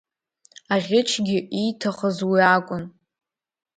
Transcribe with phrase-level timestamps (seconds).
[0.73, 2.83] Аӷьычгьы ииҭахыз уи акәын…